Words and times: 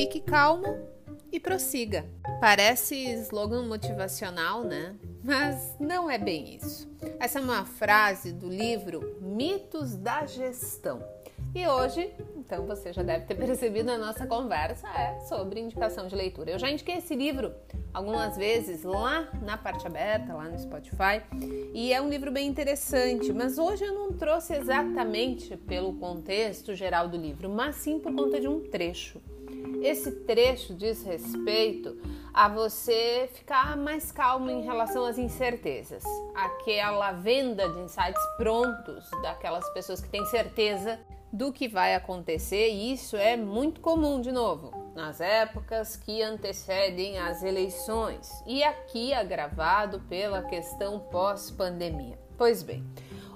Fique 0.00 0.22
calmo 0.22 0.78
e 1.30 1.38
prossiga. 1.38 2.06
Parece 2.40 2.96
slogan 3.20 3.66
motivacional, 3.66 4.64
né? 4.64 4.96
Mas 5.22 5.76
não 5.78 6.10
é 6.10 6.16
bem 6.16 6.56
isso. 6.56 6.90
Essa 7.18 7.38
é 7.38 7.42
uma 7.42 7.66
frase 7.66 8.32
do 8.32 8.48
livro 8.48 9.18
Mitos 9.20 9.96
da 9.96 10.24
Gestão. 10.24 11.04
E 11.54 11.66
hoje, 11.66 12.14
então 12.34 12.66
você 12.66 12.94
já 12.94 13.02
deve 13.02 13.26
ter 13.26 13.34
percebido 13.36 13.88
na 13.88 13.98
nossa 13.98 14.26
conversa, 14.26 14.88
é 14.88 15.20
sobre 15.28 15.60
indicação 15.60 16.06
de 16.06 16.16
leitura. 16.16 16.52
Eu 16.52 16.58
já 16.58 16.70
indiquei 16.70 16.94
esse 16.94 17.14
livro 17.14 17.52
algumas 17.92 18.38
vezes 18.38 18.82
lá 18.84 19.28
na 19.42 19.58
parte 19.58 19.86
aberta, 19.86 20.32
lá 20.32 20.44
no 20.44 20.58
Spotify, 20.58 21.20
e 21.74 21.92
é 21.92 22.00
um 22.00 22.08
livro 22.08 22.32
bem 22.32 22.48
interessante, 22.48 23.34
mas 23.34 23.58
hoje 23.58 23.84
eu 23.84 23.92
não 23.92 24.14
trouxe 24.14 24.54
exatamente 24.54 25.58
pelo 25.58 25.92
contexto 25.92 26.74
geral 26.74 27.06
do 27.06 27.18
livro, 27.18 27.50
mas 27.50 27.76
sim 27.76 27.98
por 27.98 28.14
conta 28.14 28.40
de 28.40 28.48
um 28.48 28.60
trecho. 28.60 29.20
Esse 29.82 30.12
trecho 30.12 30.74
diz 30.74 31.02
respeito 31.02 31.96
a 32.34 32.48
você 32.48 33.28
ficar 33.32 33.76
mais 33.76 34.12
calmo 34.12 34.50
em 34.50 34.62
relação 34.62 35.04
às 35.04 35.18
incertezas, 35.18 36.04
aquela 36.34 37.12
venda 37.12 37.68
de 37.68 37.80
insights 37.80 38.22
prontos 38.36 39.08
daquelas 39.22 39.68
pessoas 39.70 40.00
que 40.00 40.08
têm 40.08 40.24
certeza 40.26 41.00
do 41.32 41.52
que 41.52 41.66
vai 41.66 41.94
acontecer, 41.94 42.70
e 42.70 42.92
isso 42.92 43.16
é 43.16 43.36
muito 43.36 43.80
comum, 43.80 44.20
de 44.20 44.32
novo, 44.32 44.72
nas 44.94 45.20
épocas 45.20 45.96
que 45.96 46.22
antecedem 46.22 47.18
as 47.18 47.42
eleições 47.42 48.30
e 48.46 48.62
aqui 48.62 49.14
agravado 49.14 50.00
pela 50.08 50.42
questão 50.42 50.98
pós-pandemia. 50.98 52.18
Pois 52.36 52.62
bem, 52.62 52.84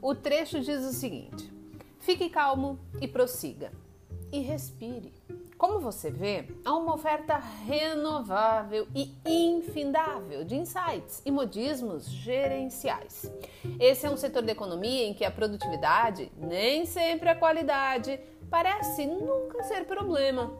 o 0.00 0.14
trecho 0.14 0.60
diz 0.60 0.84
o 0.84 0.92
seguinte: 0.92 1.52
fique 2.00 2.28
calmo 2.30 2.78
e 3.00 3.06
prossiga, 3.06 3.70
e 4.32 4.40
respire. 4.40 5.12
Como 5.62 5.78
você 5.78 6.10
vê, 6.10 6.44
há 6.64 6.74
uma 6.74 6.96
oferta 6.96 7.36
renovável 7.36 8.84
e 8.92 9.14
infindável 9.24 10.42
de 10.42 10.56
insights 10.56 11.22
e 11.24 11.30
modismos 11.30 12.10
gerenciais. 12.10 13.30
Esse 13.78 14.04
é 14.04 14.10
um 14.10 14.16
setor 14.16 14.42
da 14.42 14.50
economia 14.50 15.06
em 15.06 15.14
que 15.14 15.24
a 15.24 15.30
produtividade, 15.30 16.32
nem 16.36 16.84
sempre 16.84 17.28
a 17.28 17.36
qualidade, 17.36 18.18
parece 18.50 19.06
nunca 19.06 19.62
ser 19.62 19.84
problema. 19.84 20.52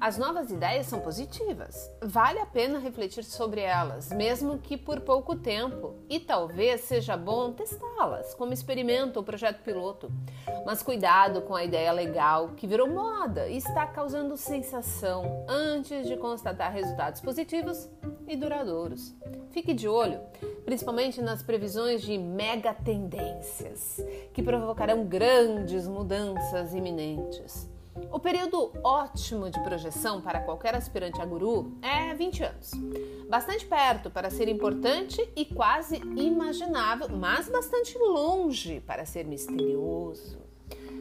As 0.00 0.16
novas 0.16 0.52
ideias 0.52 0.86
são 0.86 1.00
positivas. 1.00 1.90
Vale 2.00 2.38
a 2.38 2.46
pena 2.46 2.78
refletir 2.78 3.24
sobre 3.24 3.60
elas, 3.60 4.10
mesmo 4.10 4.58
que 4.58 4.76
por 4.76 5.00
pouco 5.00 5.34
tempo, 5.34 5.96
e 6.08 6.20
talvez 6.20 6.82
seja 6.82 7.16
bom 7.16 7.52
testá-las 7.52 8.32
como 8.34 8.52
experimento 8.52 9.18
ou 9.18 9.24
projeto 9.24 9.60
piloto. 9.62 10.08
Mas 10.64 10.84
cuidado 10.84 11.42
com 11.42 11.54
a 11.54 11.64
ideia 11.64 11.90
legal 11.90 12.50
que 12.50 12.66
virou 12.66 12.88
moda 12.88 13.48
e 13.48 13.56
está 13.56 13.86
causando 13.88 14.36
sensação 14.36 15.44
antes 15.48 16.06
de 16.06 16.16
constatar 16.16 16.72
resultados 16.72 17.20
positivos 17.20 17.90
e 18.28 18.36
duradouros. 18.36 19.16
Fique 19.50 19.74
de 19.74 19.88
olho, 19.88 20.20
principalmente 20.64 21.20
nas 21.20 21.42
previsões 21.42 22.02
de 22.02 22.16
mega 22.16 22.72
tendências 22.72 24.00
que 24.32 24.44
provocarão 24.44 25.04
grandes 25.06 25.88
mudanças 25.88 26.72
iminentes. 26.72 27.68
O 28.10 28.18
período 28.18 28.72
ótimo 28.82 29.50
de 29.50 29.60
projeção 29.62 30.20
para 30.20 30.40
qualquer 30.40 30.74
aspirante 30.74 31.20
a 31.20 31.26
guru 31.26 31.72
é 31.82 32.14
20 32.14 32.42
anos. 32.42 32.70
Bastante 33.28 33.66
perto 33.66 34.10
para 34.10 34.30
ser 34.30 34.48
importante 34.48 35.28
e 35.36 35.44
quase 35.44 35.96
imaginável, 36.16 37.08
mas 37.10 37.48
bastante 37.48 37.96
longe 37.98 38.80
para 38.80 39.04
ser 39.04 39.24
misterioso. 39.24 40.38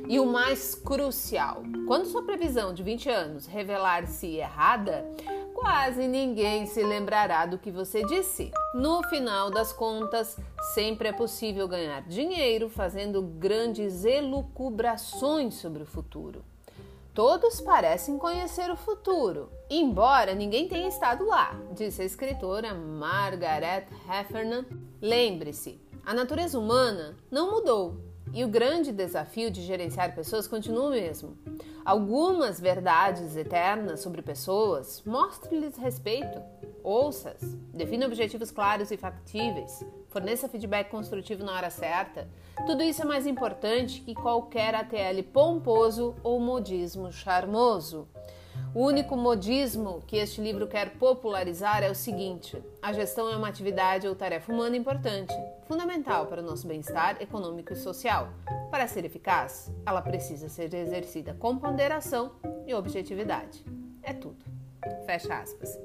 E 0.07 0.19
o 0.19 0.25
mais 0.25 0.73
crucial, 0.75 1.63
quando 1.85 2.05
sua 2.05 2.23
previsão 2.23 2.73
de 2.73 2.81
20 2.81 3.09
anos 3.09 3.45
revelar-se 3.45 4.35
errada, 4.35 5.05
quase 5.53 6.07
ninguém 6.07 6.65
se 6.65 6.83
lembrará 6.83 7.45
do 7.45 7.57
que 7.57 7.71
você 7.71 8.03
disse. 8.03 8.51
No 8.73 9.03
final 9.03 9.49
das 9.49 9.73
contas, 9.73 10.37
sempre 10.73 11.09
é 11.09 11.11
possível 11.11 11.67
ganhar 11.67 12.01
dinheiro 12.03 12.69
fazendo 12.69 13.21
grandes 13.21 14.05
elucubrações 14.05 15.55
sobre 15.55 15.83
o 15.83 15.85
futuro. 15.85 16.45
Todos 17.17 17.59
parecem 17.59 18.15
conhecer 18.15 18.69
o 18.69 18.77
futuro, 18.77 19.49
embora 19.71 20.35
ninguém 20.35 20.67
tenha 20.67 20.87
estado 20.87 21.25
lá, 21.25 21.59
disse 21.71 22.03
a 22.03 22.05
escritora 22.05 22.75
Margaret 22.75 23.87
Heffernan. 24.07 24.63
Lembre-se, 25.01 25.81
a 26.05 26.13
natureza 26.13 26.59
humana 26.59 27.17
não 27.31 27.49
mudou 27.49 27.97
e 28.31 28.45
o 28.45 28.47
grande 28.47 28.91
desafio 28.91 29.49
de 29.49 29.63
gerenciar 29.63 30.13
pessoas 30.13 30.47
continua 30.47 30.89
o 30.89 30.91
mesmo. 30.91 31.35
Algumas 31.87 32.59
verdades 32.59 33.37
eternas 33.37 34.01
sobre 34.01 34.21
pessoas, 34.21 35.01
mostre-lhes 35.05 35.77
respeito, 35.77 36.37
ouça-as, 36.83 37.41
defina 37.73 38.05
objetivos 38.05 38.51
claros 38.51 38.91
e 38.91 38.97
factíveis, 38.97 39.85
forneça 40.09 40.49
feedback 40.49 40.89
construtivo 40.89 41.45
na 41.45 41.53
hora 41.53 41.69
certa. 41.69 42.27
Tudo 42.65 42.83
isso 42.83 43.03
é 43.03 43.05
mais 43.05 43.25
importante 43.25 44.01
que 44.01 44.13
qualquer 44.13 44.75
ATL 44.75 45.23
pomposo 45.31 46.13
ou 46.23 46.41
modismo 46.41 47.09
charmoso. 47.09 48.05
O 48.73 48.85
único 48.85 49.15
modismo 49.15 50.03
que 50.05 50.17
este 50.17 50.41
livro 50.41 50.67
quer 50.67 50.91
popularizar 50.97 51.83
é 51.83 51.89
o 51.89 51.95
seguinte: 51.95 52.61
a 52.81 52.93
gestão 52.93 53.29
é 53.29 53.35
uma 53.35 53.47
atividade 53.47 54.07
ou 54.07 54.15
tarefa 54.15 54.51
humana 54.51 54.75
importante, 54.75 55.33
fundamental 55.67 56.27
para 56.27 56.41
o 56.41 56.45
nosso 56.45 56.67
bem-estar 56.67 57.21
econômico 57.21 57.73
e 57.73 57.75
social. 57.75 58.29
Para 58.69 58.87
ser 58.87 59.05
eficaz, 59.05 59.71
ela 59.85 60.01
precisa 60.01 60.49
ser 60.49 60.73
exercida 60.73 61.33
com 61.33 61.57
ponderação 61.57 62.33
e 62.65 62.73
objetividade. 62.73 63.65
É 64.03 64.13
tudo. 64.13 64.45
Fecha 65.05 65.33
aspas. 65.35 65.77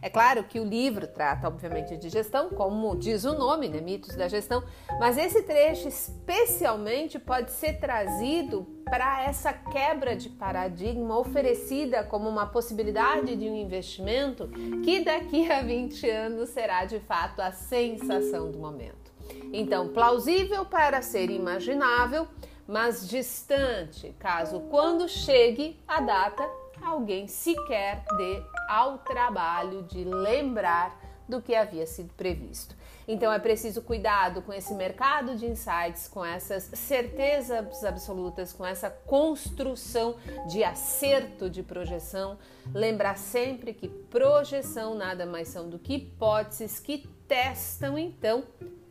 É 0.00 0.08
claro 0.08 0.44
que 0.44 0.60
o 0.60 0.64
livro 0.64 1.06
trata, 1.06 1.48
obviamente, 1.48 1.96
de 1.96 2.08
gestão, 2.08 2.50
como 2.50 2.96
diz 2.96 3.24
o 3.24 3.36
nome, 3.36 3.68
né? 3.68 3.80
Mitos 3.80 4.14
da 4.14 4.28
gestão, 4.28 4.62
mas 4.98 5.18
esse 5.18 5.42
trecho 5.42 5.88
especialmente 5.88 7.18
pode 7.18 7.50
ser 7.50 7.78
trazido 7.80 8.66
para 8.84 9.24
essa 9.24 9.52
quebra 9.52 10.16
de 10.16 10.28
paradigma 10.28 11.18
oferecida 11.18 12.02
como 12.04 12.28
uma 12.28 12.46
possibilidade 12.46 13.36
de 13.36 13.48
um 13.48 13.54
investimento 13.54 14.48
que 14.84 15.04
daqui 15.04 15.50
a 15.50 15.62
20 15.62 16.08
anos 16.08 16.48
será 16.50 16.84
de 16.84 16.98
fato 17.00 17.40
a 17.40 17.52
sensação 17.52 18.50
do 18.50 18.58
momento. 18.58 19.12
Então, 19.52 19.88
plausível 19.88 20.64
para 20.64 21.02
ser 21.02 21.30
imaginável, 21.30 22.26
mas 22.66 23.08
distante, 23.08 24.14
caso 24.18 24.60
quando 24.70 25.08
chegue 25.08 25.78
a 25.86 26.00
data 26.00 26.48
alguém 26.88 27.26
sequer 27.26 28.04
dê 28.16 28.42
ao 28.68 28.98
trabalho 28.98 29.82
de 29.82 30.04
lembrar 30.04 30.98
do 31.28 31.42
que 31.42 31.54
havia 31.54 31.86
sido 31.86 32.12
previsto. 32.14 32.74
Então 33.06 33.32
é 33.32 33.38
preciso 33.38 33.80
cuidado 33.82 34.42
com 34.42 34.52
esse 34.52 34.74
mercado 34.74 35.34
de 35.36 35.46
insights, 35.46 36.08
com 36.08 36.24
essas 36.24 36.64
certezas 36.74 37.84
absolutas, 37.84 38.52
com 38.52 38.64
essa 38.64 38.90
construção 38.90 40.16
de 40.48 40.62
acerto 40.62 41.48
de 41.48 41.62
projeção. 41.62 42.38
Lembrar 42.74 43.16
sempre 43.16 43.72
que 43.72 43.88
projeção 43.88 44.94
nada 44.94 45.24
mais 45.24 45.48
são 45.48 45.68
do 45.68 45.78
que 45.78 45.94
hipóteses 45.94 46.78
que 46.80 47.08
testam 47.26 47.98
então 47.98 48.44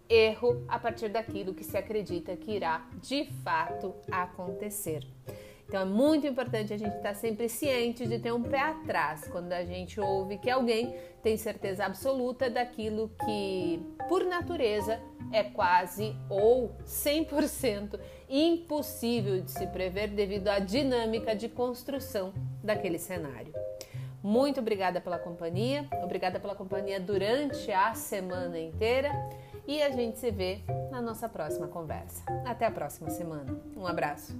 erro 0.09 0.63
a 0.67 0.79
partir 0.79 1.09
daquilo 1.09 1.53
que 1.53 1.63
se 1.63 1.77
acredita 1.77 2.35
que 2.35 2.51
irá 2.51 2.85
de 3.01 3.25
fato 3.43 3.93
acontecer. 4.11 5.05
Então 5.67 5.81
é 5.81 5.85
muito 5.85 6.25
importante 6.25 6.73
a 6.73 6.77
gente 6.77 6.95
estar 6.95 7.13
sempre 7.13 7.49
ciente 7.49 8.07
de 8.07 8.19
ter 8.19 8.31
um 8.31 8.41
pé 8.41 8.61
atrás 8.61 9.27
quando 9.27 9.51
a 9.51 9.65
gente 9.65 9.99
ouve 9.99 10.37
que 10.37 10.49
alguém 10.49 10.95
tem 11.21 11.35
certeza 11.35 11.85
absoluta 11.85 12.49
daquilo 12.49 13.11
que, 13.25 13.85
por 14.07 14.23
natureza, 14.23 14.97
é 15.31 15.43
quase 15.43 16.15
ou 16.29 16.71
100% 16.85 17.99
impossível 18.29 19.41
de 19.41 19.51
se 19.51 19.67
prever 19.67 20.07
devido 20.09 20.47
à 20.47 20.59
dinâmica 20.59 21.35
de 21.35 21.49
construção 21.49 22.33
daquele 22.63 22.97
cenário. 22.97 23.53
Muito 24.23 24.61
obrigada 24.61 25.01
pela 25.01 25.19
companhia, 25.19 25.85
obrigada 26.01 26.39
pela 26.39 26.55
companhia 26.55 26.99
durante 26.99 27.71
a 27.71 27.93
semana 27.93 28.57
inteira 28.57 29.11
e 29.67 29.81
a 29.81 29.89
gente 29.89 30.17
se 30.17 30.31
vê 30.31 30.61
na 30.89 31.01
nossa 31.01 31.27
próxima 31.27 31.67
conversa. 31.67 32.23
Até 32.45 32.65
a 32.65 32.71
próxima 32.71 33.09
semana. 33.09 33.53
Um 33.75 33.85
abraço. 33.85 34.33